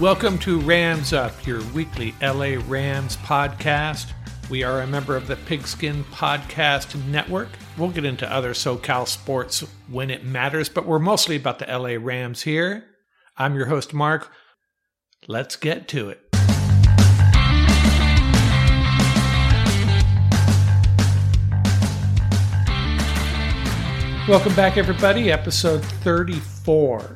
[0.00, 4.10] Welcome to Rams Up, your weekly LA Rams podcast.
[4.50, 7.50] We are a member of the Pigskin Podcast Network.
[7.78, 11.96] We'll get into other SoCal sports when it matters, but we're mostly about the LA
[12.04, 12.84] Rams here.
[13.36, 14.32] I'm your host, Mark.
[15.28, 16.20] Let's get to it.
[24.26, 25.30] Welcome back, everybody.
[25.30, 27.14] Episode 34.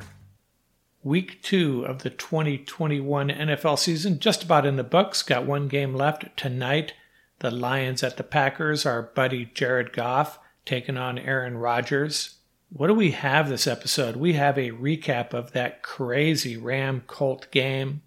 [1.03, 5.23] Week two of the 2021 NFL season, just about in the books.
[5.23, 6.93] Got one game left tonight.
[7.39, 8.85] The Lions at the Packers.
[8.85, 12.39] Our buddy Jared Goff taking on Aaron Rodgers.
[12.69, 14.17] What do we have this episode?
[14.17, 18.01] We have a recap of that crazy Ram Colt game.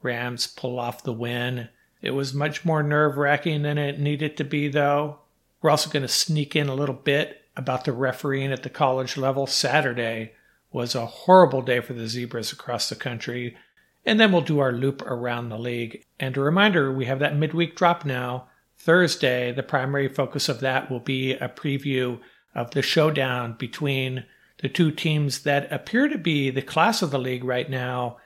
[0.00, 1.68] Rams pull off the win.
[2.00, 5.18] It was much more nerve wracking than it needed to be, though.
[5.60, 9.16] We're also going to sneak in a little bit about the refereeing at the college
[9.16, 9.48] level.
[9.48, 10.34] Saturday
[10.72, 13.56] was a horrible day for the Zebras across the country.
[14.04, 16.04] And then we'll do our loop around the league.
[16.18, 18.48] And a reminder we have that midweek drop now.
[18.78, 22.20] Thursday, the primary focus of that will be a preview
[22.54, 24.24] of the showdown between
[24.58, 28.18] the two teams that appear to be the class of the league right now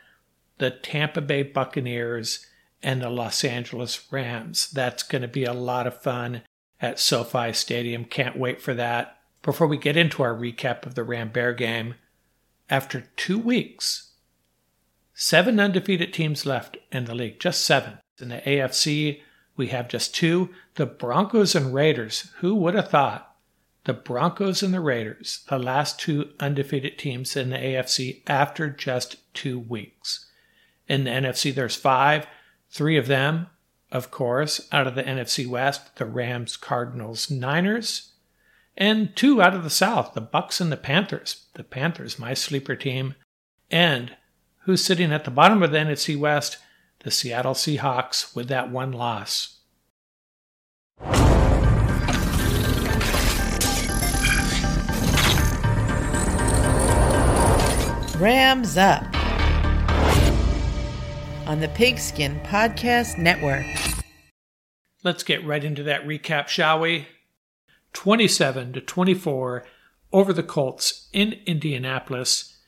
[0.59, 2.47] the Tampa Bay Buccaneers
[2.83, 4.71] and the Los Angeles Rams.
[4.71, 6.43] That's going to be a lot of fun
[6.81, 8.05] at SoFi Stadium.
[8.05, 9.19] Can't wait for that.
[9.43, 11.97] Before we get into our recap of the Ram Bear game,
[12.73, 14.13] after two weeks,
[15.13, 17.99] seven undefeated teams left in the league, just seven.
[18.19, 19.21] In the AFC,
[19.59, 22.31] we have just two the Broncos and Raiders.
[22.39, 23.37] Who would have thought?
[23.85, 29.17] The Broncos and the Raiders, the last two undefeated teams in the AFC after just
[29.35, 30.31] two weeks.
[30.89, 32.27] In the NFC, there's five,
[32.71, 33.49] three of them,
[33.91, 38.12] of course, out of the NFC West, the Rams, Cardinals, Niners,
[38.77, 41.47] and two out of the South, the Bucks and the Panthers.
[41.55, 43.15] The Panthers, my sleeper team,
[43.71, 44.17] and
[44.65, 46.59] who's sitting at the bottom of the NFC West,
[47.01, 49.59] the Seattle Seahawks, with that one loss.
[58.19, 59.03] Rams Up
[61.49, 63.67] on the Pigskin Podcast Network.
[65.03, 67.09] Let's get right into that recap, shall we?
[67.93, 69.65] 27 to 24
[70.13, 72.59] over the Colts in Indianapolis.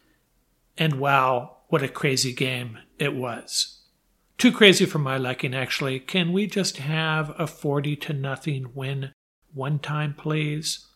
[0.76, 3.82] And wow, what a crazy game it was.
[4.38, 6.00] Too crazy for my liking, actually.
[6.00, 9.12] Can we just have a 40 to nothing win
[9.52, 10.86] one time, please?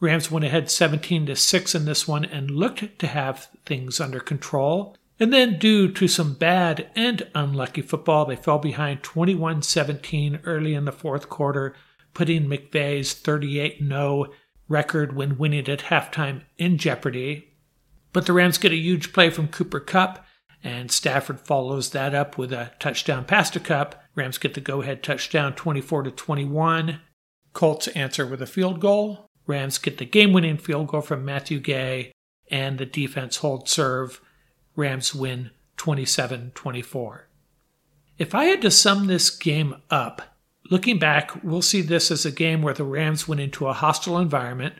[0.00, 4.20] Rams went ahead 17 to 6 in this one and looked to have things under
[4.20, 4.96] control.
[5.18, 10.74] And then, due to some bad and unlucky football, they fell behind 21 17 early
[10.74, 11.74] in the fourth quarter
[12.14, 14.26] putting McVay's 38 0
[14.68, 17.54] record when winning at halftime in jeopardy.
[18.12, 20.24] But the Rams get a huge play from Cooper Kupp,
[20.62, 24.00] and Stafford follows that up with a touchdown pass to Kupp.
[24.14, 27.00] Rams get the go ahead touchdown 24 to 21.
[27.52, 29.26] Colts answer with a field goal.
[29.46, 32.12] Rams get the game winning field goal from Matthew Gay,
[32.50, 34.20] and the defense hold serve.
[34.76, 37.28] Rams win 27 24.
[38.16, 40.33] If I had to sum this game up,
[40.70, 44.18] Looking back, we'll see this as a game where the Rams went into a hostile
[44.18, 44.74] environment,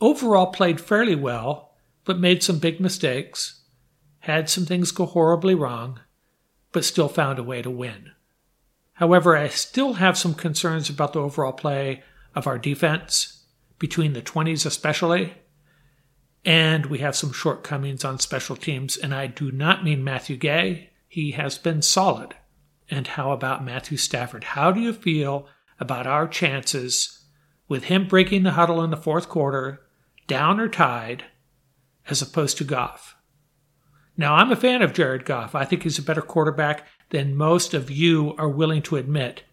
[0.00, 1.74] overall played fairly well,
[2.04, 3.60] but made some big mistakes,
[4.20, 6.00] had some things go horribly wrong,
[6.72, 8.10] but still found a way to win.
[8.94, 12.02] However, I still have some concerns about the overall play
[12.34, 13.44] of our defense,
[13.78, 15.34] between the 20s especially,
[16.44, 20.90] and we have some shortcomings on special teams, and I do not mean Matthew Gay.
[21.08, 22.34] He has been solid.
[22.92, 24.44] And how about Matthew Stafford?
[24.44, 25.48] How do you feel
[25.80, 27.24] about our chances
[27.66, 29.80] with him breaking the huddle in the fourth quarter,
[30.26, 31.24] down or tied,
[32.10, 33.16] as opposed to Goff?
[34.14, 35.54] Now, I'm a fan of Jared Goff.
[35.54, 39.44] I think he's a better quarterback than most of you are willing to admit,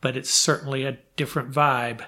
[0.00, 2.04] but it's certainly a different vibe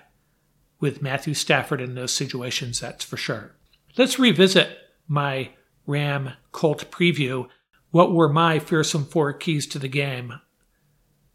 [0.80, 3.54] with Matthew Stafford in those situations, that's for sure.
[3.96, 4.76] Let's revisit
[5.06, 5.50] my
[5.86, 7.46] Ram Colt preview.
[7.92, 10.40] What were my fearsome four keys to the game?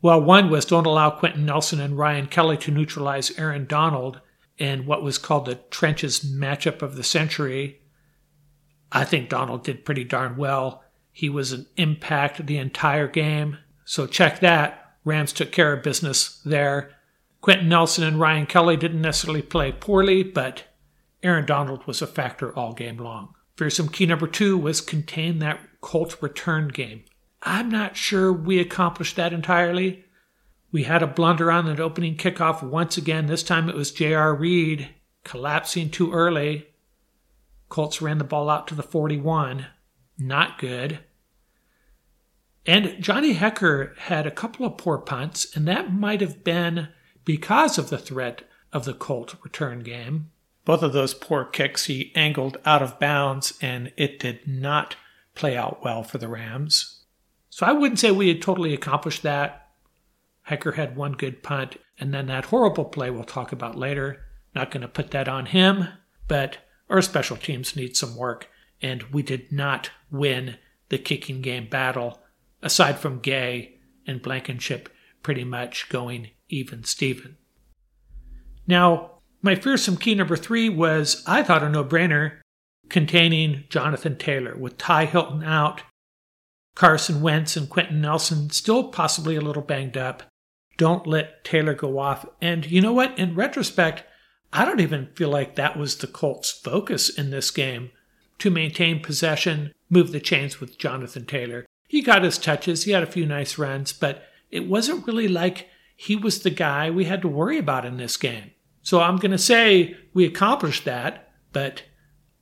[0.02, 4.22] Well, one was don't allow Quenton Nelson and Ryan Kelly to neutralize Aaron Donald
[4.58, 7.82] in what was called the trenches matchup of the century.
[8.92, 10.84] I think Donald did pretty darn well.
[11.12, 13.58] He was an impact the entire game.
[13.86, 14.96] So check that.
[15.04, 16.92] Rams took care of business there.
[17.42, 20.64] Quenton Nelson and Ryan Kelly didn't necessarily play poorly, but
[21.24, 23.34] Aaron Donald was a factor all game long.
[23.58, 27.04] Fearsome key number two was contain that Colt return game.
[27.44, 30.06] I'm not sure we accomplished that entirely.
[30.72, 33.26] We had a blunder on that opening kickoff once again.
[33.26, 34.34] This time it was J.R.
[34.34, 34.90] Reed
[35.24, 36.68] collapsing too early.
[37.70, 39.68] Colts ran the ball out to the 41.
[40.18, 41.00] Not good.
[42.66, 46.90] And Johnny Hekker had a couple of poor punts, and that might have been
[47.26, 50.30] because of the threat of the Colt return game.
[50.64, 54.96] Both of those poor kicks he angled out of bounds, and it did not
[55.34, 56.91] play out well for the Rams.
[57.62, 59.68] So I wouldn't say we had totally accomplished that.
[60.50, 64.26] Hekker had one good punt, and then that horrible play we'll talk about later.
[64.56, 65.88] Not going to put that on him,
[66.28, 66.58] but
[66.90, 68.50] our special teams need some work,
[68.82, 70.58] and we did not win
[70.90, 72.24] the kicking game battle,
[72.64, 73.76] aside from Gay
[74.08, 74.90] and Blankenship
[75.22, 77.38] pretty much going even Steven.
[78.66, 82.40] Now, my fearsome key number three was, I thought, a no brainer,
[82.90, 85.84] containing Jonathan Taylor, with Ty Hilton out
[86.76, 90.24] Carson Wentz and Quenton Nelson still possibly a little banged up.
[90.78, 92.26] Don't let Taylor go off.
[92.42, 93.18] And you know what?
[93.18, 94.04] In retrospect,
[94.54, 97.92] I don't even feel like that was the Colts' focus in this game
[98.40, 101.66] to maintain possession, move the chains with Jonathan Taylor.
[101.88, 105.68] He got his touches, he had a few nice runs, but it wasn't really like
[105.96, 108.52] he was the guy we had to worry about in this game.
[108.82, 111.84] So I'm going to say we accomplished that, but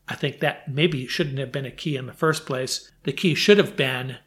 [0.10, 2.92] I think that maybe shouldn't have been a key in the first place.
[3.04, 4.18] The key should have been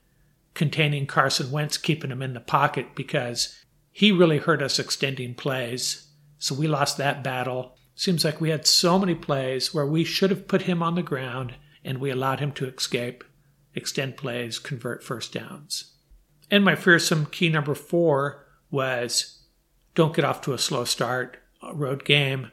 [0.54, 3.58] containing Carson Wentz, keeping him in the pocket because
[3.90, 6.06] he really hurt us extending plays.
[6.38, 7.76] So we lost that battle.
[7.96, 11.02] Seems like we had so many plays where we should have put him on the
[11.02, 13.24] ground and we allowed him to escape,
[13.74, 15.92] extend plays, convert first downs.
[16.48, 19.40] And my fearsome key number four was
[19.94, 22.50] don't get off to a slow start, a road game,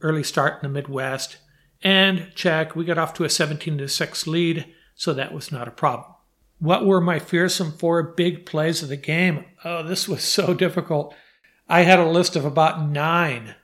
[0.00, 1.36] early start in the Midwest,
[1.82, 5.68] and check, we got off to a 17 to 6 lead, so that was not
[5.68, 6.12] a problem.
[6.58, 9.44] What were my fearsome four big plays of the game?
[9.64, 11.14] Oh, this was so difficult.
[11.68, 13.56] I had a list of about nine,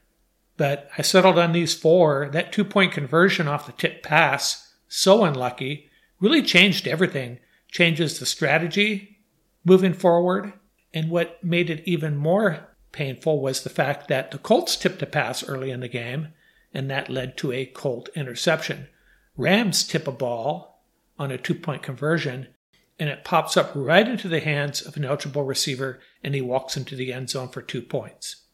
[0.56, 2.29] but I settled on these four.
[2.32, 5.88] That two point conversion off the tip pass, so unlucky,
[6.20, 7.38] really changed everything.
[7.70, 9.19] Changes the strategy
[9.65, 10.55] moving forward.
[10.93, 15.06] And what made it even more painful was the fact that the Colts tipped a
[15.06, 16.29] pass early in the game
[16.73, 18.88] and that led to a Colt interception.
[19.37, 20.82] Rams tip a ball
[21.19, 22.49] on a two point conversion,
[22.99, 26.76] and it pops up right into the hands of an eligible receiver, and he walks
[26.76, 28.44] into the end zone for two points.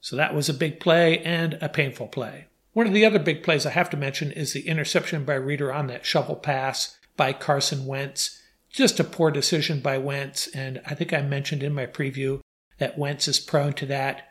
[0.00, 2.46] So that was a big play and a painful play.
[2.72, 5.72] One of the other big plays I have to mention is the interception by Reeder
[5.72, 8.40] on that shovel pass by Carson Wentz.
[8.70, 12.40] Just a poor decision by Wentz, and I think I mentioned in my preview
[12.78, 14.27] that Wentz is prone to that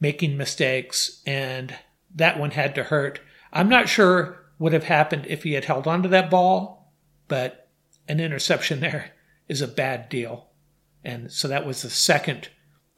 [0.00, 1.74] making mistakes, and
[2.14, 3.20] that one had to hurt.
[3.52, 6.92] I'm not sure what would have happened if he had held onto that ball,
[7.28, 7.68] but
[8.08, 9.12] an interception there
[9.48, 10.50] is a bad deal.
[11.04, 12.48] And so that was the second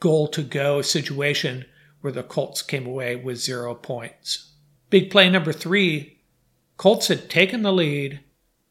[0.00, 1.64] goal to go situation
[2.00, 4.52] where the Colts came away with zero points.
[4.90, 6.20] Big play number three
[6.76, 8.20] Colts had taken the lead.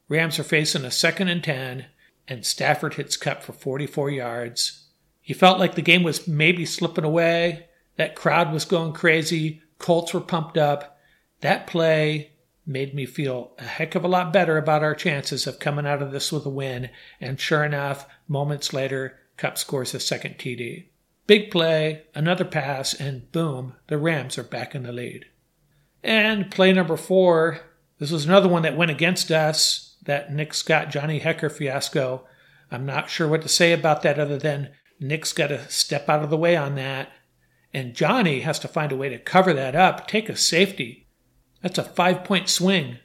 [0.07, 1.85] Rams are facing a second and 10,
[2.27, 4.85] and Stafford hits Kupp for 44 yards.
[5.21, 7.64] He felt like the game was maybe slipping away,
[7.97, 9.61] that crowd was going crazy.
[9.79, 10.97] Colts were pumped up.
[11.41, 12.31] That play
[12.65, 16.01] made me feel a heck of a lot better about our chances of coming out
[16.01, 16.89] of this with a win.
[17.21, 20.85] And sure enough, moments later, Kupp scores a second TD.
[21.27, 25.25] Big play, another pass, and boom, the Rams are back in the lead.
[26.03, 27.61] And play number four,
[27.97, 32.25] this was another one that went against us, that Nick Scott Johnny Hekker fiasco.
[32.71, 36.23] I'm not sure what to say about that other than Nick's got to step out
[36.23, 37.09] of the way on that.
[37.75, 41.07] And Johnny has to find a way to cover that up, take a safety.
[41.61, 42.99] That's a five point swing.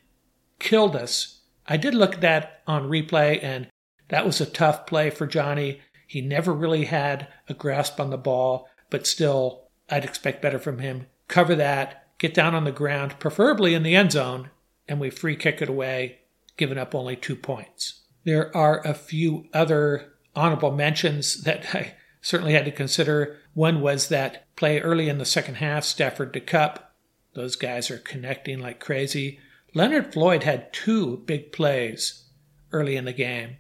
[0.61, 1.41] Killed us.
[1.67, 3.67] I did look at that on replay, and
[4.11, 5.81] that was a tough play for Johnny.
[6.07, 10.79] He never really had a grasp on the ball, but still, I'd expect better from
[10.79, 11.09] him.
[11.27, 14.51] Cover that, get down on the ground, preferably in the end zone,
[14.87, 16.21] and we free kick it away,
[16.57, 18.03] giving up only two points.
[18.23, 23.39] There are a few other honorable mentions that I certainly had to consider.
[23.55, 26.93] One was that play early in the second half, Stafford to Kupp.
[27.35, 29.39] Those guys are connecting like crazy.
[29.75, 32.25] Leonard Floyd had two big plays
[32.73, 33.57] early in the game.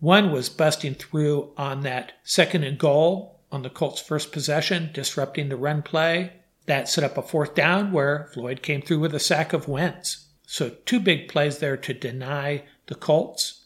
[0.00, 5.48] One was busting through on that second and goal on the Colts' first possession, disrupting
[5.48, 6.32] the run play.
[6.66, 10.28] That set up a fourth down where Floyd came through with a sack of Wentz.
[10.46, 13.64] So, two big plays there to deny the Colts.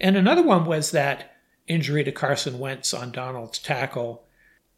[0.00, 1.31] And another one was that
[1.66, 4.24] injury to Carson Wentz on Donald's tackle.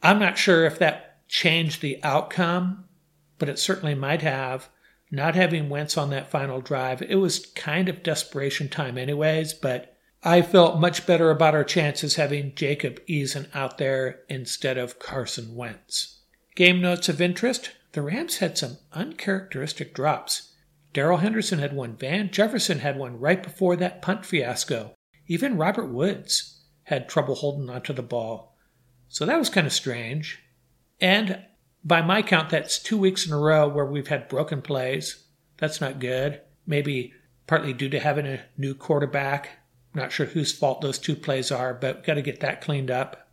[0.02, 2.84] I'm not sure if that changed the outcome,
[3.38, 4.68] but it certainly might have.
[5.10, 9.96] Not having Wentz on that final drive, it was kind of desperation time, anyways, but
[10.22, 15.54] I felt much better about our chances having Jacob Eason out there instead of Carson
[15.54, 16.20] Wentz.
[16.54, 20.52] Game notes of interest the Rams had some uncharacteristic drops.
[20.92, 24.94] Darrell Henderson had one, Van Jefferson had one right before that punt fiasco.
[25.28, 26.53] Even Robert Woods
[26.84, 28.56] had trouble holding onto the ball.
[29.08, 30.40] So that was kind of strange.
[31.00, 31.44] And
[31.84, 35.24] by my count, that's two weeks in a row where we've had broken plays.
[35.58, 36.40] That's not good.
[36.66, 37.12] Maybe
[37.46, 39.50] partly due to having a new quarterback.
[39.94, 42.90] Not sure whose fault those two plays are, but we've got to get that cleaned
[42.90, 43.28] up.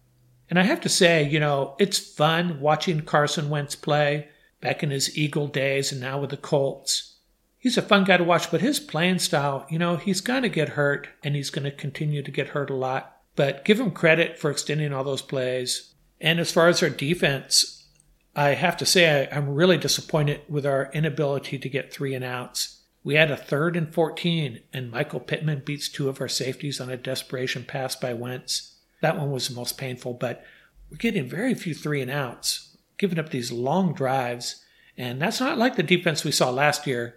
[0.50, 4.28] And I have to say, you know, it's fun watching Carson Wentz play
[4.60, 7.20] back in his Eagle days and now with the Colts.
[7.58, 10.50] He's a fun guy to watch, but his playing style, you know, he's going to
[10.50, 13.21] get hurt and he's going to continue to get hurt a lot.
[13.42, 15.96] But give him credit for extending all those plays.
[16.20, 17.88] And as far as our defense,
[18.36, 22.24] I have to say I, am really disappointed with our inability to get three and
[22.24, 22.84] outs.
[23.04, 26.92] We had a third and 14, and Michael Pittman beats two of our safeties on
[26.92, 28.78] a desperation pass by Wentz.
[29.02, 30.46] That one was the most painful, but
[30.92, 34.64] we're getting very few three and outs, giving up these long drives.
[34.96, 37.16] And that's not like the defense we saw last year.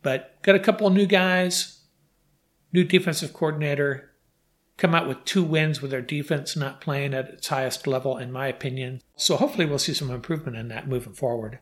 [0.00, 1.82] But got a couple of new guys,
[2.72, 4.13] new defensive coordinator,
[4.76, 8.32] come out with two wins with their defense not playing at its highest level, in
[8.32, 9.00] my opinion.
[9.16, 11.60] So hopefully we'll see some improvement in that moving forward.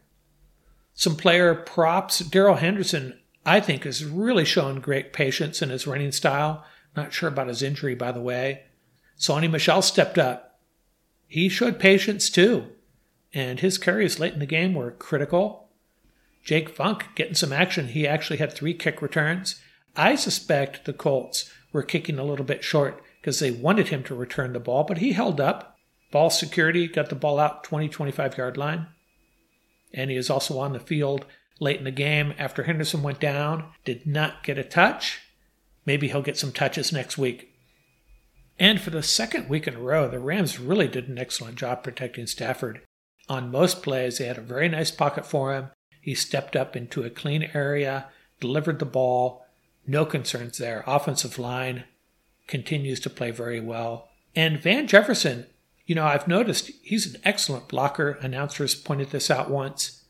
[0.95, 2.21] Some player props.
[2.21, 6.65] Darrell Henderson, I think, has really shown great patience in his running style.
[6.97, 8.65] Not sure about his injury, by the way.
[9.19, 10.61] Sony Michel stepped up.
[11.27, 12.67] He showed patience too,
[13.33, 15.71] and his carries late in the game were critical.
[16.45, 17.89] Jake Funk getting some action.
[17.89, 19.61] He actually had three kick returns.
[19.97, 24.17] I suspect the Colts were kicking a little bit short because they wanted him to
[24.17, 25.77] return the ball, but he held up.
[26.11, 28.89] Ball security got the ball out 20 25 yard line.
[29.95, 31.25] And he is also on the field
[31.61, 35.21] late in the game after Henderson went down, did not get a touch.
[35.87, 37.51] Maybe he'll get some touches next week.
[38.59, 41.85] And for the second week in a row, the Rams really did an excellent job
[41.85, 42.81] protecting Stafford.
[43.29, 45.71] On most plays, they had a very nice pocket for him.
[46.01, 48.07] He stepped up into a clean area,
[48.41, 49.47] delivered the ball,
[49.87, 50.83] no concerns there.
[50.87, 51.85] Offensive line
[52.53, 54.11] continues to play very well.
[54.37, 55.47] And Van Jefferson,
[55.87, 58.19] you know, I've noticed he's an excellent blocker.
[58.21, 60.05] Announcers pointed this out once.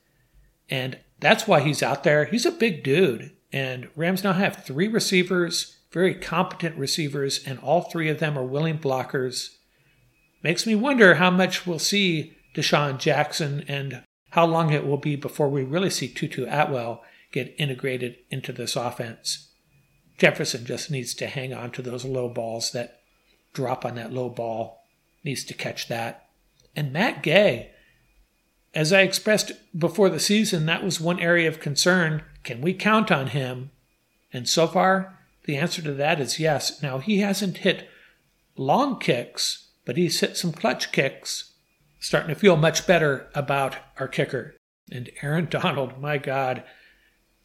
[0.69, 2.25] And that's why he's out there.
[2.25, 3.31] He's a big dude.
[3.53, 8.45] And Rams now have three receivers, very competent receivers, and all three of them are
[8.45, 9.51] willing blockers.
[10.43, 15.15] Makes me wonder how much we'll see DeSean Jackson and how long it will be
[15.15, 19.52] before we really see Tutu Atwell get integrated into this offense.
[20.23, 23.01] Jefferson just needs to hang on to those low balls that
[23.53, 24.85] drop on that low ball,
[25.25, 26.29] needs to catch that.
[26.77, 27.73] And Matt Gay,
[28.73, 32.23] as I expressed before the season, that was one area of concern.
[32.45, 33.73] Can we count on him?
[34.33, 36.81] And so far, the answer to that is yes.
[36.81, 37.89] Now, he hasn't hit
[38.57, 41.53] long kicks, but he's hit some clutch kicks.
[41.99, 44.55] Starting to feel much better about our kicker.
[44.89, 46.63] And Aaron Donald, my God,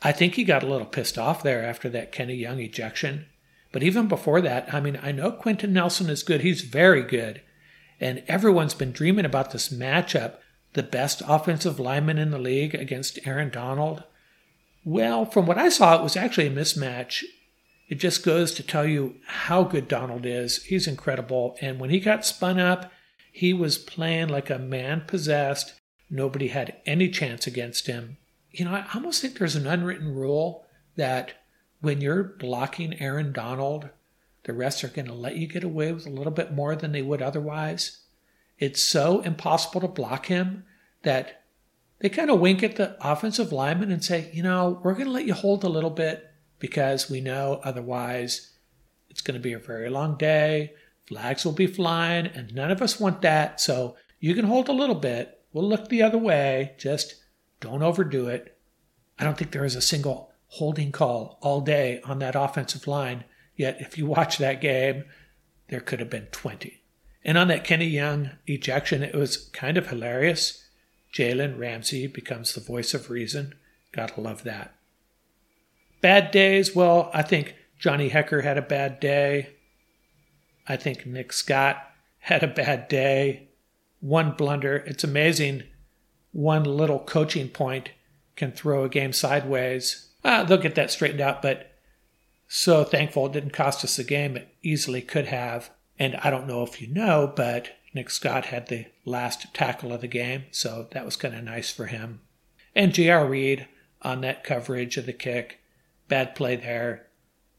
[0.01, 3.25] I think he got a little pissed off there after that Kenny Young ejection.
[3.72, 6.42] But even before that, I mean, I know Quenton Nelson is good.
[6.42, 7.42] He's very good.
[8.00, 10.36] And everyone's been dreaming about this matchup
[10.74, 14.04] the best offensive lineman in the league against Aaron Donald.
[14.84, 17.24] Well, from what I saw, it was actually a mismatch.
[17.89, 20.63] It just goes to tell you how good Donald is.
[20.66, 21.58] He's incredible.
[21.62, 22.92] And when he got spun up,
[23.32, 25.74] he was playing like a man possessed.
[26.12, 28.18] Nobody had any chance against him
[28.51, 31.44] you know, I almost think there's an unwritten rule that
[31.82, 33.89] when you're blocking Aaron Donald,
[34.44, 36.92] the rest are going to let you get away with a little bit more than
[36.92, 38.00] they would otherwise.
[38.58, 40.63] It's so impossible to block him
[41.04, 41.44] that
[42.00, 45.12] they kind of wink at the offensive lineman and say, you know, we're going to
[45.12, 48.54] let you hold a little bit because we know otherwise
[49.10, 50.74] it's going to be a very long day.
[51.08, 53.62] Flags will be flying, and none of us want that.
[53.62, 55.42] So you can hold a little bit.
[55.54, 56.74] We'll look the other way.
[56.77, 57.16] Just
[57.60, 58.58] don't overdo it.
[59.20, 63.24] I don't think there is a single holding call all day on that offensive line.
[63.56, 65.06] Yet, if you watch that game,
[65.70, 66.82] there could have been 20.
[67.24, 70.64] And on that Kenny Young ejection, it was kind of hilarious.
[71.14, 73.56] Jalen Ramsey becomes the voice of reason.
[73.92, 74.76] Gotta love that.
[76.02, 79.56] Bad days, well, I think Johnny Hekker had a bad day.
[80.68, 81.78] I think Nick Scott
[82.20, 83.50] had a bad day.
[84.00, 84.78] One blunder.
[84.78, 85.64] It's amazing.
[86.38, 87.89] One little coaching point
[88.36, 90.10] can throw a game sideways.
[90.24, 91.72] Uh, they'll get that straightened out, but
[92.48, 94.38] so thankful it didn't cost us the game.
[94.38, 95.72] It easily could have.
[95.98, 100.01] And I don't know if you know, but Nick Scott had the last tackle of
[100.01, 102.22] the game, so that was kind of nice for him.
[102.75, 103.25] And J.R.
[103.25, 103.67] Reed
[104.03, 105.62] on that coverage of the kick.
[106.08, 107.08] Bad play there.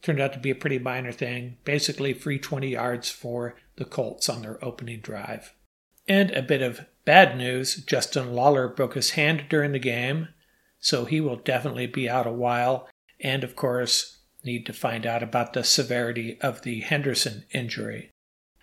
[0.02, 1.56] Turned out to be a pretty minor thing.
[1.64, 5.52] Basically, free 20 yards for the Colts on their opening drive.
[6.08, 10.28] And a bit of bad news Justin Lawler broke his hand during the game,
[10.80, 12.88] so he will definitely be out a while.
[13.20, 18.10] And of course, need to find out about the severity of the Henderson injury.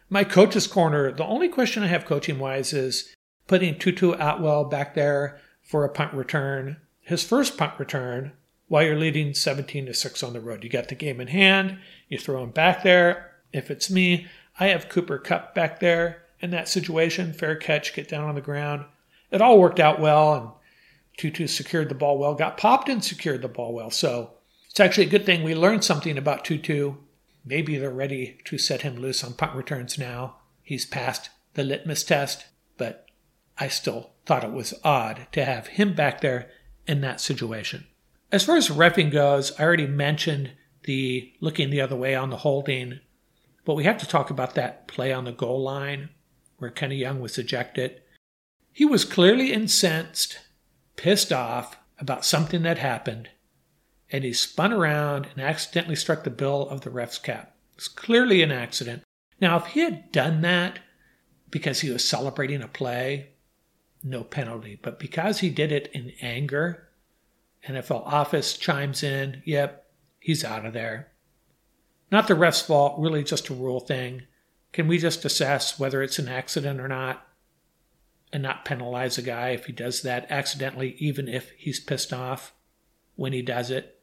[0.10, 3.14] My coach's corner, the only question I have coaching wise is
[3.48, 6.78] putting Tutu Atwell back there for a punt return.
[7.02, 8.32] His first punt return
[8.68, 10.64] while you're leading 17 to 6 on the road.
[10.64, 11.78] You got the game in hand,
[12.10, 13.32] you throw him back there.
[13.54, 14.28] If it's me,
[14.60, 17.34] I have Cooper Kupp back there in that situation.
[17.34, 18.86] Fair catch, get down on the ground.
[19.32, 20.50] It all worked out well, and
[21.18, 23.90] Tutu secured the ball well, got popped and secured the ball well.
[23.90, 24.36] So
[24.70, 26.94] it's actually a good thing we learned something about Tutu.
[27.44, 30.38] Maybe they're ready to set him loose on punt returns now.
[30.62, 32.46] He's passed the litmus test,
[32.78, 33.08] but
[33.58, 36.50] I still thought it was odd to have him back there
[36.88, 37.88] in that situation.
[38.32, 40.52] As far as refing goes, I already mentioned
[40.84, 43.00] the looking the other way on the holding,
[43.64, 46.10] but we have to talk about that play on the goal line
[46.58, 48.02] where Kenny Young was ejected.
[48.72, 50.40] He was clearly incensed,
[50.96, 53.30] pissed off about something that happened,
[54.12, 57.56] and he spun around and accidentally struck the bill of the ref's cap.
[57.76, 59.04] It's clearly an accident.
[59.40, 60.80] Now, if he had done that
[61.50, 63.30] because he was celebrating a play,
[64.04, 64.80] no penalty.
[64.82, 66.90] But because he did it in anger,
[67.68, 69.88] NFL office chimes in, yep,
[70.20, 71.12] he's out of there.
[72.12, 74.24] Not the ref's fault, really just a rule thing.
[74.76, 77.26] Can we just assess whether it's an accident or not
[78.34, 82.54] and not penalize a guy if he does that accidentally, even if he's pissed off
[83.16, 84.02] when he does it?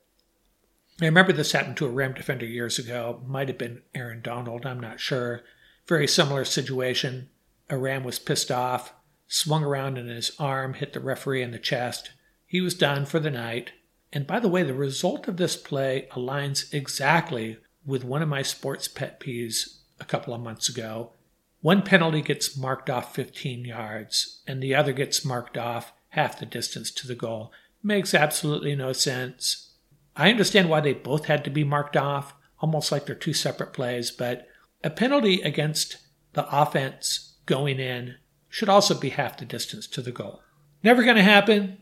[0.98, 3.20] I remember this happened to a Ram defender years ago.
[3.26, 5.42] Might have been Aaron Donald, I'm not sure.
[5.86, 7.28] Very similar situation.
[7.68, 8.94] A Ram was pissed off,
[9.28, 12.12] swung around and his arm hit the referee in the chest.
[12.46, 13.72] He was done for the night.
[14.10, 18.40] And by the way, the result of this play aligns exactly with one of my
[18.40, 21.12] sports pet peeves a couple of months ago.
[21.60, 26.44] One penalty gets marked off 15 yards, and the other gets marked off half the
[26.44, 27.52] distance to the goal.
[27.82, 29.70] Makes absolutely no sense.
[30.16, 33.72] I understand why they both had to be marked off, almost like they're two separate
[33.72, 34.46] plays, but
[34.84, 35.98] a penalty against
[36.32, 38.16] the offense going in
[38.48, 40.42] should also be half the distance to the goal.
[40.82, 41.78] Never going to happen.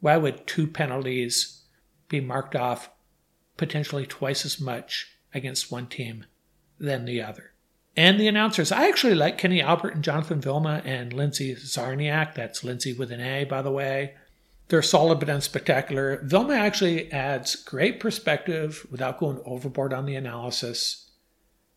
[0.00, 1.62] Why would two penalties
[2.08, 2.90] be marked off
[3.56, 6.26] potentially twice as much against one team
[6.78, 7.52] than the other?
[7.96, 12.34] And the announcers, I actually like Kenny Albert and Jonathan Vilma and Lindsay Czarniak.
[12.34, 14.14] That's Lindsay with an A, by the way.
[14.68, 16.22] They're solid but unspectacular.
[16.22, 21.10] Vilma actually adds great perspective without going overboard on the analysis,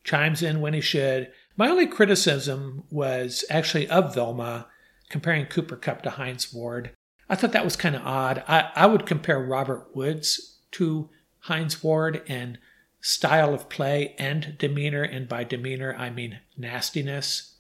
[0.03, 1.31] chimes in when he should.
[1.57, 4.67] My only criticism was actually of Vilma
[5.09, 6.91] comparing Cooper Kupp to Hines Ward.
[7.27, 8.43] I thought that was kind of odd.
[8.47, 12.59] I, I would compare Robert Woods to Hines Ward and
[13.03, 17.57] style of play and demeanor, and by demeanor I mean nastiness.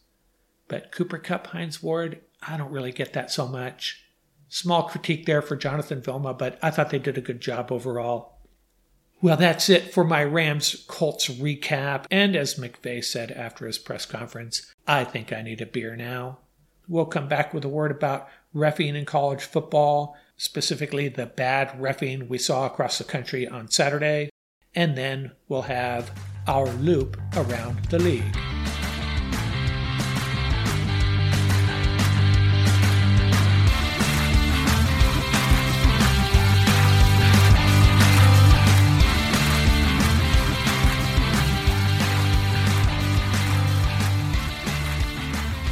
[0.69, 4.05] But Cooper Kupp, Hines Ward, I don't really get that so much.
[4.47, 8.39] Small critique there for Jonathan Vilma, but I thought they did a good job overall.
[9.21, 12.05] Well, that's it for my Rams Colts recap.
[12.09, 16.39] And as McVay said after his press conference, I think I need a beer now.
[16.87, 22.29] We'll come back with a word about refing in college football, specifically the bad refing
[22.29, 24.29] we saw across the country on Saturday.
[24.75, 26.11] And then we'll have
[26.47, 28.23] our loop around the league.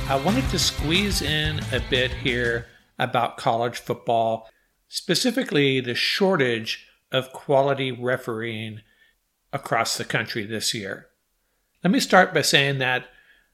[0.08, 2.68] I wanted to squeeze in a bit here
[3.00, 4.50] about college football,
[4.90, 8.82] specifically the shortage of quality refereeing
[9.54, 11.08] across the country this year.
[11.84, 13.08] Let me start by saying that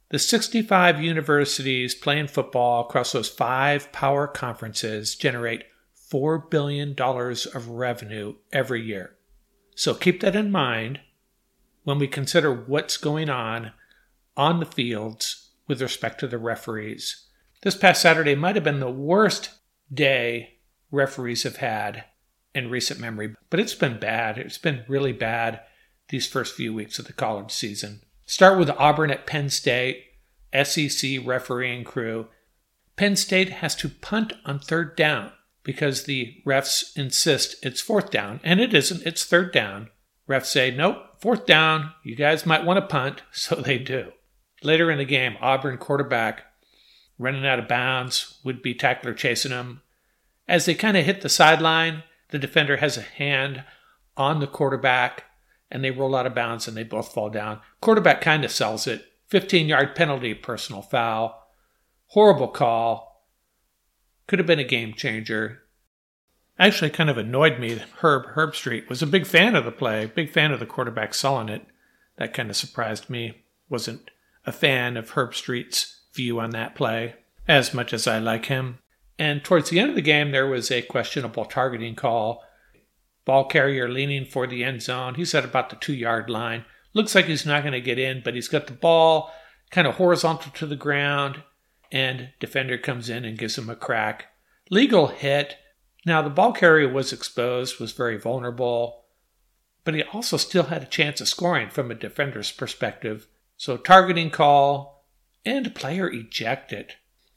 [0.10, 5.63] the 65 universities playing football across those five power conferences generate
[6.12, 9.15] $4 billion of revenue every year.
[9.75, 11.01] So keep that in mind
[11.83, 13.71] when we consider what's going on
[14.36, 17.27] on the fields with respect to the referees.
[17.63, 19.49] This past Saturday might have been the worst
[19.93, 20.60] day
[20.91, 22.05] referees have had
[22.55, 24.38] in recent memory, but it's been bad.
[24.38, 25.62] It's been really bad
[26.10, 28.02] these first few weeks of the college season.
[28.26, 30.06] Start with Auburn at Penn State,
[30.63, 32.28] SEC refereeing crew.
[32.96, 35.32] Penn State has to punt on third down
[35.63, 39.89] because the refs insist it's fourth down, and it isn't, it's third down.
[40.28, 44.12] Refs say, nope, fourth down, you guys might want to punt, so they do.
[44.63, 46.43] Later in the game, Auburn quarterback
[47.20, 49.82] running out of bounds, would be tackler chasing him.
[50.48, 53.63] As they kind of hit the sideline, the defender has a hand
[54.15, 55.26] on the quarterback
[55.69, 57.60] and they roll out of bounds and they both fall down.
[57.82, 59.06] Quarterback kind of sells it.
[59.27, 61.47] 15 yard penalty, personal foul.
[62.08, 63.25] Horrible call.
[64.27, 65.63] Could have been a game changer.
[66.60, 67.82] Actually, kind of annoyed me.
[67.99, 71.49] Herb Herbstreit was a big fan of the play, big fan of the quarterback selling
[71.49, 71.65] it.
[72.17, 73.43] That kind of surprised me.
[73.69, 74.10] Wasn't
[74.45, 77.15] a fan of Herbstreit's view on that play
[77.47, 78.80] as much as I like him.
[79.19, 82.43] And towards the end of the game, there was a questionable targeting call.
[83.27, 85.15] Ball carrier leaning for the end zone.
[85.15, 86.63] He's at about the two yard line.
[86.93, 89.33] Looks like he's not going to get in, but he's got the ball
[89.69, 91.43] kind of horizontal to the ground,
[91.91, 94.27] and defender comes in and gives him a crack.
[94.69, 95.57] Legal hit.
[96.05, 99.03] Now, the ball carrier was exposed, was very vulnerable,
[99.83, 103.27] but he also still had a chance of scoring from a defender's perspective.
[103.57, 105.05] So, targeting call
[105.43, 106.93] and player ejected.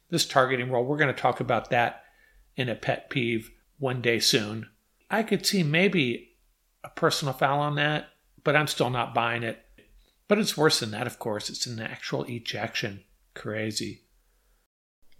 [0.08, 2.04] This targeting rule, we're going to talk about that
[2.54, 3.50] in a pet peeve
[3.80, 4.68] one day soon.
[5.10, 6.36] I could see maybe
[6.84, 8.10] a personal foul on that,
[8.44, 9.58] but I'm still not buying it.
[10.28, 11.50] But it's worse than that, of course.
[11.50, 13.02] It's an actual ejection.
[13.34, 14.02] Crazy.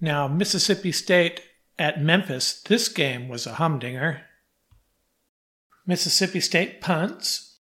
[0.01, 1.43] Now, Mississippi State
[1.79, 4.23] at Memphis, this game was a humdinger.
[5.87, 7.59] Mississippi State punts.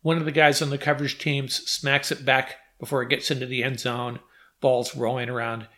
[0.00, 3.46] One of the guys on the coverage teams smacks it back before it gets into
[3.46, 4.18] the end zone.
[4.60, 5.68] Ball's rolling around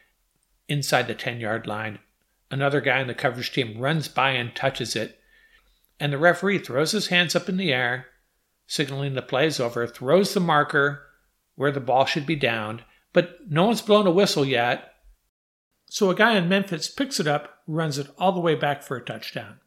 [0.68, 1.98] inside the 10 yard line.
[2.50, 5.20] Another guy on the coverage team runs by and touches it
[6.00, 8.06] and the referee throws his hands up in the air,
[8.66, 11.02] signaling the play is over, throws the marker
[11.54, 14.92] where the ball should be downed, but no one's blown a whistle yet.
[15.86, 18.96] So a guy in Memphis picks it up, runs it all the way back for
[18.96, 19.60] a touchdown.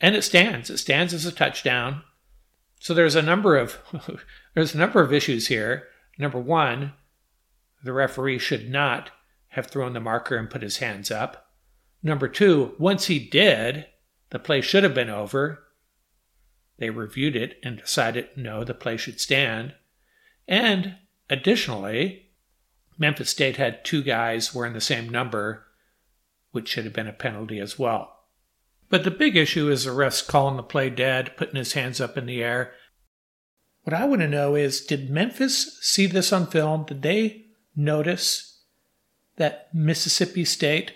[0.00, 0.70] And it stands.
[0.70, 2.02] It stands as a touchdown.
[2.80, 3.78] So there's a number of
[4.54, 5.84] there's a number of issues here.
[6.18, 6.92] Number one,
[7.82, 9.10] the referee should not
[9.48, 11.46] have thrown the marker and put his hands up.
[12.02, 13.86] Number two, once he did,
[14.30, 15.62] the play should have been over.
[16.78, 19.74] They reviewed it and decided no, the play should stand.
[20.48, 20.96] And
[21.30, 22.30] additionally,
[22.98, 25.66] Memphis State had two guys wearing the same number,
[26.50, 28.18] which should have been a penalty as well.
[28.88, 32.18] But the big issue is the refs calling the play dead, putting his hands up
[32.18, 32.72] in the air.
[33.84, 36.84] What I want to know is did Memphis see this on film?
[36.84, 38.60] Did they notice
[39.36, 40.92] that Mississippi State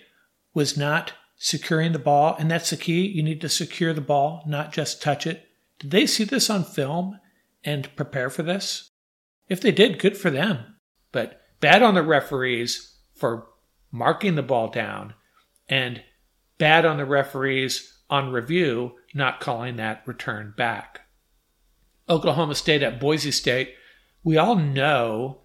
[0.52, 2.36] was not securing the ball?
[2.38, 3.06] And that's the key.
[3.06, 5.45] You need to secure the ball, not just touch it.
[5.78, 7.20] Did they see this on film
[7.64, 8.90] and prepare for this?
[9.48, 10.76] If they did, good for them.
[11.12, 13.48] But bad on the referees for
[13.90, 15.14] marking the ball down
[15.68, 16.02] and
[16.58, 21.00] bad on the referees on review not calling that return back.
[22.08, 23.74] Oklahoma State at Boise State,
[24.22, 25.40] we all know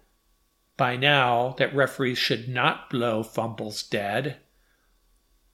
[0.76, 4.38] by now that referees should not blow fumbles dead.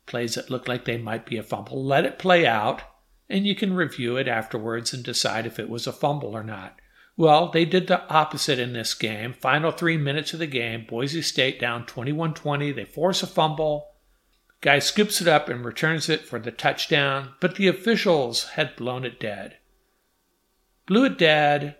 [0.06, 2.82] Plays that look like they might be a fumble, let it play out
[3.28, 6.80] and you can review it afterwards and decide if it was a fumble or not.
[7.16, 9.32] Well, they did the opposite in this game.
[9.32, 12.72] Final three minutes of the game, Boise State down 21 20.
[12.72, 13.88] They force a fumble.
[14.60, 19.04] Guy scoops it up and returns it for the touchdown, but the officials had blown
[19.04, 19.56] it dead.
[20.86, 21.76] Blew it dead,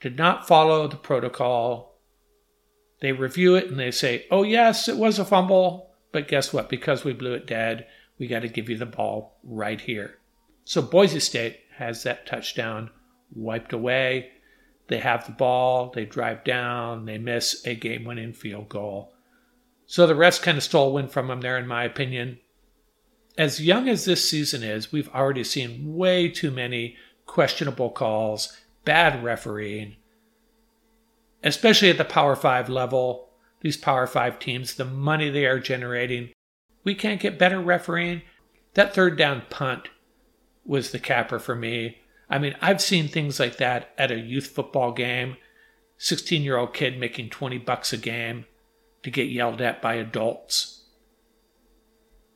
[0.00, 1.98] did not follow the protocol.
[3.00, 6.68] They review it and they say, oh, yes, it was a fumble, but guess what?
[6.68, 7.86] Because we blew it dead,
[8.18, 10.18] we got to give you the ball right here.
[10.64, 12.90] So Boise State has that touchdown
[13.34, 14.30] wiped away.
[14.88, 19.12] They have the ball, they drive down, they miss a game winning field goal.
[19.86, 22.38] So the rest kind of stole win from them there, in my opinion.
[23.36, 29.22] As young as this season is, we've already seen way too many questionable calls, bad
[29.22, 29.96] refereeing,
[31.42, 33.28] especially at the Power 5 level.
[33.60, 36.30] These Power 5 teams, the money they are generating,
[36.86, 38.22] we can't get better refereeing.
[38.74, 39.88] That third down punt
[40.64, 41.98] was the capper for me.
[42.30, 45.36] I mean, I've seen things like that at a youth football game.
[45.98, 48.46] 16 year old kid making 20 bucks a game
[49.02, 50.84] to get yelled at by adults.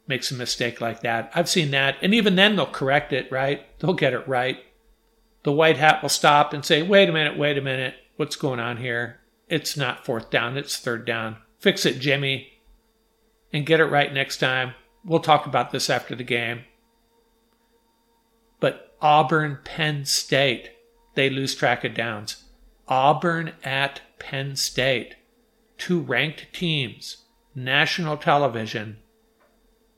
[0.09, 1.31] Makes a mistake like that.
[1.33, 1.97] I've seen that.
[2.03, 3.65] And even then, they'll correct it, right?
[3.79, 4.59] They'll get it right.
[5.45, 7.95] The white hat will stop and say, wait a minute, wait a minute.
[8.17, 9.21] What's going on here?
[9.49, 11.37] It's not fourth down, it's third down.
[11.61, 12.60] Fix it, Jimmy
[13.53, 14.75] and get it right next time.
[15.05, 16.63] We'll talk about this after the game.
[18.61, 20.71] But Auburn, Penn State,
[21.15, 22.45] they lose track of downs.
[22.89, 25.17] Auburn at Penn State.
[25.79, 28.99] Two ranked teams, national television.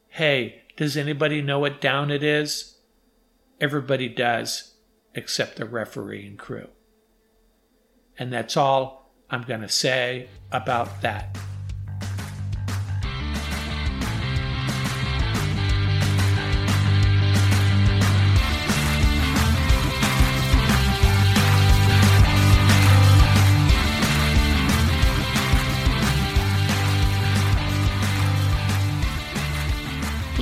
[0.09, 2.77] Hey, does anybody know what down it is?
[3.61, 4.75] Everybody does,
[5.15, 6.69] except the referee and crew.
[8.19, 11.37] And that's all I'm going to say about that.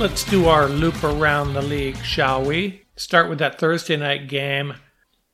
[0.01, 2.81] Let's do our loop around the league, shall we?
[2.95, 4.73] Start with that Thursday night game.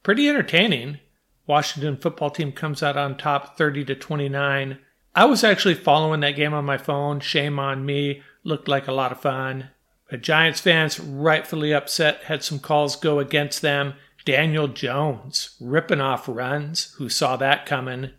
[0.03, 0.99] Pretty entertaining.
[1.45, 4.77] Washington football team comes out on top 30 to 29.
[5.15, 7.21] I was actually following that game on my phone.
[7.21, 8.21] Shame on me.
[8.43, 9.69] Looked like a lot of fun.
[10.11, 13.93] But Giants fans rightfully upset had some calls go against them.
[14.25, 16.93] Daniel Jones ripping off runs.
[16.97, 18.09] Who saw that coming?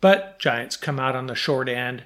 [0.00, 2.02] But Giants come out on the short end.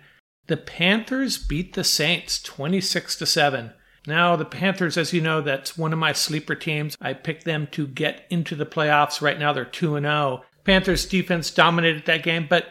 [0.49, 3.71] The Panthers beat the Saints 26 to 7.
[4.07, 6.97] Now, the Panthers, as you know, that's one of my sleeper teams.
[7.01, 9.21] I picked them to get into the playoffs.
[9.21, 10.43] Right now, they're 2 0.
[10.65, 12.67] Panthers defense dominated that game, but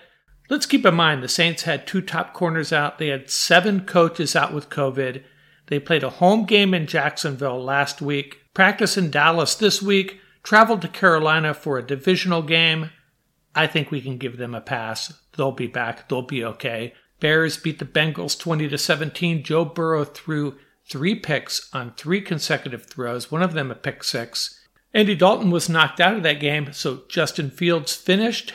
[0.50, 3.00] let's keep in mind the Saints had two top corners out.
[3.00, 5.24] They had seven coaches out with COVID.
[5.68, 10.82] They played a home game in Jacksonville last week, practice in Dallas this week, traveled
[10.82, 12.90] to Carolina for a divisional game.
[13.56, 15.14] I think we can give them a pass.
[15.36, 16.10] They'll be back.
[16.10, 16.94] They'll be okay.
[17.20, 19.44] Bears beat the Bengals 20 to 17.
[19.44, 20.58] Joe Burrow threw
[20.92, 24.60] three picks on three consecutive throws, one of them a pick six.
[24.94, 28.54] Andy Dalton was knocked out of that game, so Justin Fields finished,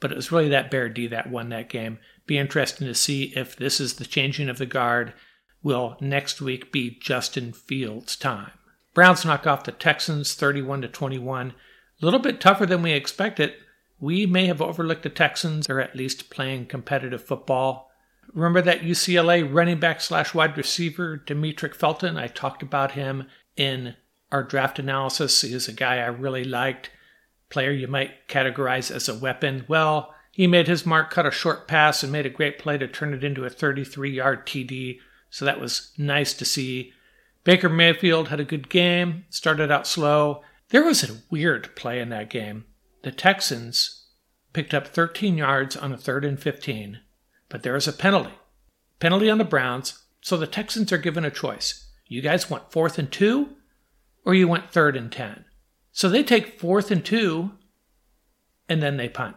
[0.00, 1.98] but it was really that Bear D that won that game.
[2.26, 5.12] Be interesting to see if this is the changing of the guard.
[5.62, 8.52] Will next week be Justin Fields' time?
[8.94, 11.50] Browns knock off the Texans 31 to 21.
[11.50, 11.54] A
[12.04, 13.52] little bit tougher than we expected.
[13.98, 17.89] We may have overlooked the Texans, or at least playing competitive football.
[18.32, 22.16] Remember that UCLA running back slash wide receiver, Demetric Felton?
[22.16, 23.96] I talked about him in
[24.30, 25.40] our draft analysis.
[25.40, 26.90] He is a guy I really liked.
[27.48, 29.64] Player you might categorize as a weapon.
[29.66, 32.86] Well, he made his mark, cut a short pass, and made a great play to
[32.86, 34.98] turn it into a 33 yard TD.
[35.30, 36.92] So that was nice to see.
[37.42, 40.42] Baker Mayfield had a good game, started out slow.
[40.68, 42.64] There was a weird play in that game.
[43.02, 44.06] The Texans
[44.52, 47.00] picked up 13 yards on a third and 15
[47.50, 48.32] but there is a penalty.
[48.98, 51.90] Penalty on the Browns, so the Texans are given a choice.
[52.06, 53.50] You guys want fourth and two,
[54.24, 55.44] or you want third and ten?
[55.92, 57.52] So they take fourth and two,
[58.68, 59.36] and then they punt.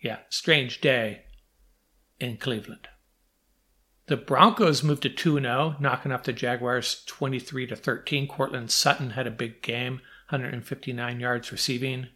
[0.00, 1.24] Yeah, strange day
[2.20, 2.88] in Cleveland.
[4.06, 8.28] The Broncos moved to 2 0, knocking off the Jaguars 23 to 13.
[8.28, 9.94] Courtland Sutton had a big game,
[10.28, 12.08] 159 yards receiving.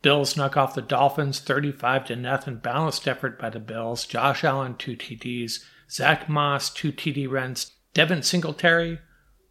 [0.00, 2.56] Bills knock off the Dolphins 35 to nothing.
[2.56, 4.06] Balanced effort by the Bills.
[4.06, 5.64] Josh Allen, two TDs.
[5.90, 7.72] Zach Moss, two TD runs.
[7.94, 9.00] Devin Singletary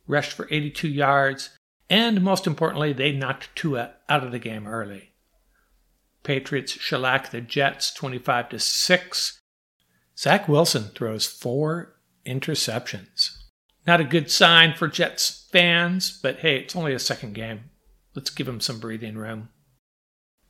[0.08, 1.50] rushed for 82 yards.
[1.90, 5.14] And most importantly, they knocked Tua out of the game early.
[6.24, 9.42] Patriots shellac the Jets 25 to 6.
[10.18, 13.38] Zach Wilson throws four interceptions.
[13.86, 17.70] Not a good sign for Jets fans, but hey, it's only a second game.
[18.14, 19.50] Let's give him some breathing room.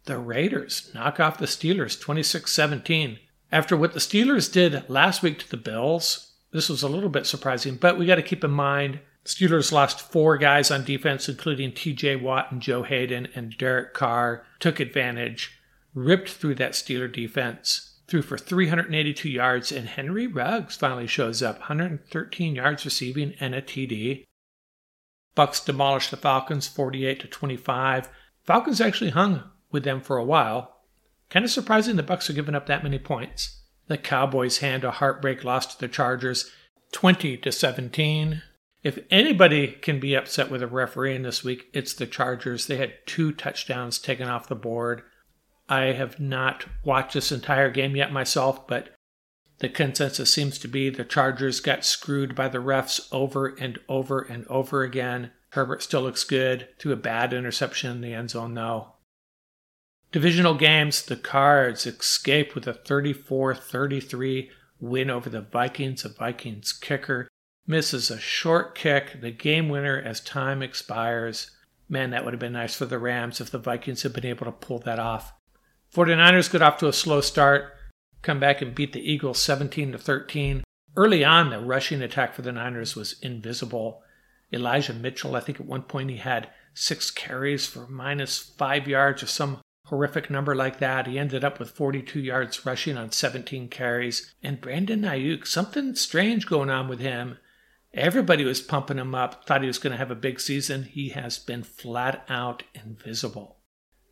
[0.08, 3.20] The Raiders knock off the Steelers 26 17.
[3.52, 7.26] After what the Steelers did last week to the Bills, this was a little bit
[7.26, 11.74] surprising, but we got to keep in mind Steelers lost four guys on defense, including
[11.74, 15.60] TJ Watt and Joe Haden and Derek Carr took advantage,
[15.93, 21.60] ripped through that Steeler defense, threw for 382 yards, and Henry Ruggs finally shows up
[21.60, 24.24] 113 yards receiving and a TD.
[25.36, 28.08] Bucks demolished the Falcons 48 to 25.
[28.46, 30.77] Falcons actually hung with them for a while.
[31.30, 33.62] Kind of surprising the Bucks are giving up that many points.
[33.88, 36.51] The Cowboys hand a heartbreak loss to the Chargers,
[36.91, 38.41] 20 to 17.
[38.84, 42.67] If anybody can be upset with a referee in this week, it's the Chargers.
[42.67, 45.03] They had two touchdowns taken off the board.
[45.67, 48.89] I have not watched this entire game yet myself, but
[49.60, 54.19] the consensus seems to be the Chargers got screwed by the refs over and over
[54.19, 55.32] and over again.
[55.49, 56.67] Herbert still looks good.
[56.77, 58.93] Threw a bad interception in the end zone, though.
[60.17, 64.49] Divisional games, the Cards escape with a 34 33
[64.80, 66.01] win over the Vikings.
[66.01, 67.27] The Vikings kicker
[67.67, 71.51] misses a short kick, the game winner as time expires.
[71.88, 74.45] Man, that would have been nice for the Rams if the Vikings had been able
[74.45, 75.34] to pull that off.
[75.93, 77.75] 49ers got off to a slow start,
[78.23, 80.63] come back and beat the Eagles 17 to 13.
[80.95, 84.01] Early on, the rushing attack for the Niners was invisible.
[84.51, 89.21] Elijah Mitchell, I think at one point he had six carries for minus five yards
[89.21, 91.08] or some horrific number like that.
[91.08, 94.34] He ended up with 42 yards rushing on 17 carries.
[94.43, 97.38] And Brandon Aiyuk, something strange going on with him.
[97.93, 100.84] Everybody was pumping him up, thought he was going to have a big season.
[100.84, 103.60] He has been flat out invisible.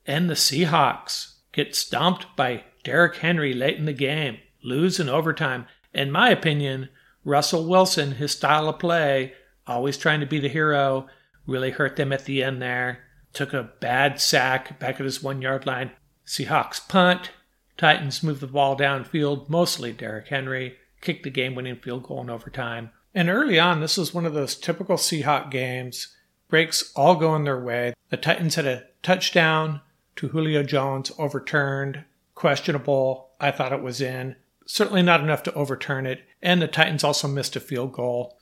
[0.05, 5.65] And the Seahawks get stomped by Derrick Henry late in the game, lose in overtime.
[5.93, 6.89] In my opinion,
[7.25, 9.33] Russell Wilson, his style of play,
[9.67, 11.07] always trying to be the hero,
[11.45, 13.04] really hurt them at the end there.
[13.35, 15.91] Took a bad sack back at his one yard line.
[16.25, 17.31] Seahawks punt.
[17.77, 22.29] Titans move the ball downfield, mostly Derrick Henry, kicked the game winning field goal in
[22.29, 22.91] overtime.
[23.13, 26.15] And early on, this was one of those typical Seahawk games.
[26.47, 27.93] Breaks all going their way.
[28.09, 29.81] The Titans had a touchdown
[30.15, 33.31] to Julio Jones overturned, questionable.
[33.41, 34.37] I thought it was in.
[34.65, 36.23] Certainly not enough to overturn it.
[36.41, 38.37] And the Titans also missed a field goal.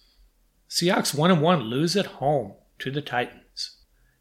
[0.70, 3.78] Seahawks 1 and 1 lose at home to the Titans.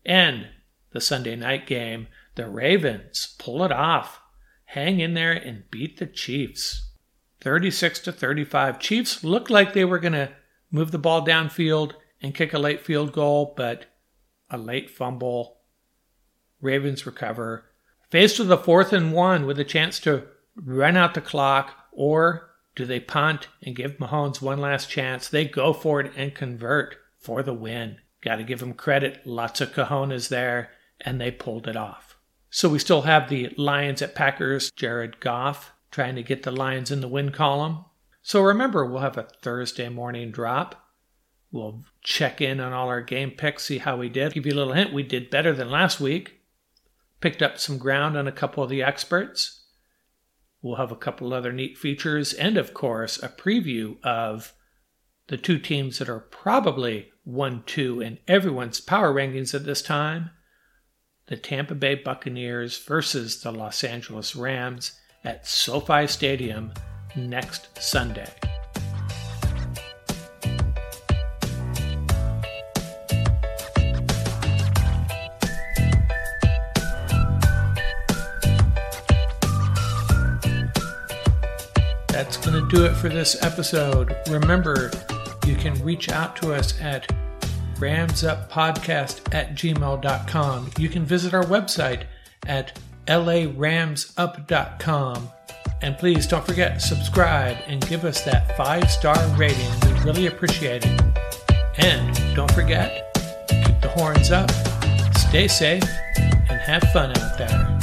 [0.07, 0.49] And
[0.93, 4.21] the Sunday night game, the Ravens pull it off,
[4.67, 6.89] hang in there and beat the Chiefs.
[7.41, 8.79] 36 to 35.
[8.79, 10.31] Chiefs looked like they were going to
[10.71, 13.87] move the ball downfield and kick a late field goal, but
[14.49, 15.59] a late fumble.
[16.61, 17.67] Ravens recover.
[18.11, 20.25] Faced with a fourth and one with a chance to
[20.55, 25.29] run out the clock, or do they punt and give Mahomes one last chance?
[25.29, 27.97] They go for it and convert for the win.
[28.23, 29.27] Got to give them credit.
[29.27, 30.71] Lots of cojones there,
[31.03, 32.17] and they pulled it off.
[32.51, 36.91] So we still have the Lions at Packers, Jared Goff trying to get the Lions
[36.91, 37.85] in the win column.
[38.23, 40.89] So remember, we'll have a Thursday morning drop.
[41.53, 44.33] We'll check in on all our game picks, see how we did.
[44.33, 46.41] Give you a little hint, we did better than last week.
[47.21, 49.65] Picked up some ground on a couple of the experts.
[50.63, 54.55] We'll have a couple other neat features, and of course, a preview of
[55.27, 60.31] the two teams that are probably 1 2 in everyone's power rankings at this time
[61.33, 66.75] the Tampa Bay Buccaneers versus the Los Angeles Rams at SoFi Stadium
[67.17, 68.29] next Sunday.
[82.09, 84.15] That's going to do it for this episode.
[84.29, 84.91] Remember,
[85.47, 87.11] you can reach out to us at
[87.83, 90.71] ramsuppodcast at gmail.com.
[90.79, 92.05] You can visit our website
[92.47, 95.29] at laramsup.com.
[95.83, 99.73] And please don't forget, to subscribe and give us that five star rating.
[99.85, 101.03] We really appreciate it.
[101.79, 103.13] And don't forget,
[103.49, 104.53] keep the horns up,
[105.17, 105.83] stay safe,
[106.17, 107.79] and have fun out there.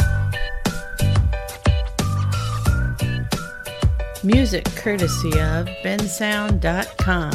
[4.23, 7.33] Music courtesy of bensound.com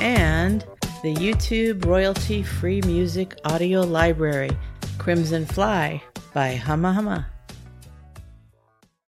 [0.00, 0.64] and
[1.06, 4.50] the YouTube royalty free music audio library,
[4.98, 6.02] Crimson Fly
[6.34, 7.26] by Huma-Huma.